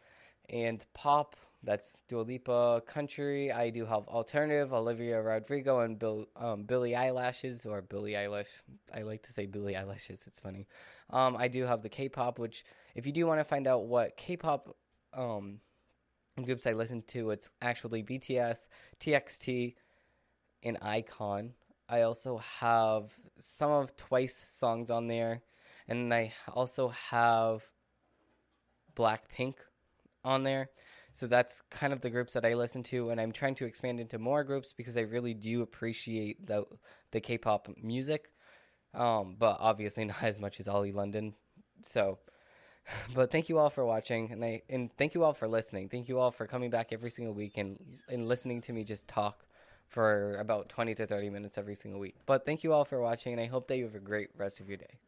and 0.49 0.85
pop. 0.95 1.37
That's 1.65 2.03
Dua 2.09 2.23
Lipa 2.23 2.83
country. 2.87 3.53
I 3.53 3.71
do 3.71 3.87
have 3.87 4.09
alternative 4.09 4.73
Olivia 4.73 5.23
Rodrigo 5.23 5.81
and 5.81 5.97
Bill 5.99 6.27
um, 6.37 6.65
Billie 6.65 6.97
Eyelashes 6.97 7.65
or 7.65 7.83
Billie 7.83 8.13
Eilish. 8.13 8.49
I 8.93 9.03
like 9.03 9.23
to 9.23 9.33
say 9.33 9.47
Billie 9.47 9.77
Eyelashes. 9.77 10.25
It's 10.27 10.41
funny. 10.41 10.67
Um, 11.11 11.37
I 11.37 11.47
do 11.47 11.65
have 11.65 11.83
the 11.83 11.89
K-pop, 11.89 12.41
which 12.41 12.65
if 12.97 13.07
you 13.07 13.13
do 13.13 13.27
want 13.27 13.39
to 13.39 13.45
find 13.45 13.69
out 13.69 13.87
what 13.87 14.17
K-pop 14.17 14.77
um, 15.15 15.61
groups 16.43 16.67
I 16.67 16.73
listen 16.73 17.03
to, 17.09 17.31
it's 17.31 17.51
actually 17.61 18.03
BTS, 18.03 18.67
TXT, 18.99 19.75
and 20.63 20.81
iKON. 20.81 21.51
I 21.89 22.03
also 22.03 22.39
have 22.39 23.13
some 23.39 23.71
of 23.71 23.97
Twice 23.97 24.45
songs 24.47 24.91
on 24.91 25.09
there, 25.09 25.43
and 25.89 26.13
I 26.13 26.33
also 26.53 26.89
have 26.89 27.65
Blackpink 28.95 29.55
on 30.25 30.43
there. 30.43 30.71
So 31.13 31.27
that's 31.27 31.61
kind 31.71 31.93
of 31.93 32.01
the 32.01 32.09
groups 32.09 32.33
that 32.33 32.47
I 32.47 32.55
listen 32.55 32.83
to, 32.85 33.11
and 33.11 33.21
I'm 33.21 33.33
trying 33.33 33.55
to 33.57 33.67
expand 33.67 34.01
into 34.01 34.19
more 34.19 34.45
groups 34.45 34.73
because 34.73 34.97
I 34.97 35.03
really 35.03 35.35
do 35.35 35.61
appreciate 35.63 36.47
the 36.47 36.65
the 37.11 37.21
K-pop 37.21 37.69
music, 37.83 38.33
um, 38.95 39.37
but 39.39 39.59
obviously 39.61 40.05
not 40.07 40.23
as 40.23 40.41
much 40.41 40.59
as 40.61 40.69
Ollie 40.69 40.93
London. 40.93 41.35
So, 41.83 42.19
but 43.15 43.31
thank 43.31 43.51
you 43.51 43.59
all 43.59 43.69
for 43.69 43.85
watching, 43.85 44.33
and 44.33 44.43
I 44.43 44.63
and 44.71 44.91
thank 44.97 45.15
you 45.15 45.25
all 45.25 45.35
for 45.35 45.47
listening. 45.47 45.91
Thank 45.91 46.09
you 46.09 46.19
all 46.19 46.31
for 46.31 46.47
coming 46.47 46.71
back 46.71 46.93
every 46.93 47.11
single 47.11 47.35
week 47.35 47.59
and 47.59 47.79
and 48.09 48.27
listening 48.27 48.63
to 48.63 48.73
me 48.73 48.83
just 48.83 49.07
talk 49.07 49.45
for 49.89 50.35
about 50.37 50.69
20 50.69 50.95
to 50.97 51.07
30 51.07 51.31
minutes 51.31 51.59
every 51.59 51.75
single 51.75 52.01
week. 52.01 52.15
But 52.27 52.47
thank 52.47 52.65
you 52.65 52.73
all 52.73 52.85
for 52.85 53.01
watching, 53.01 53.33
and 53.33 53.41
I 53.41 53.47
hope 53.47 53.69
that 53.69 53.77
you 53.77 53.85
have 53.85 53.95
a 53.95 54.01
great 54.01 54.31
rest 54.37 54.61
of 54.61 54.69
your 54.69 54.79
day. 54.79 54.99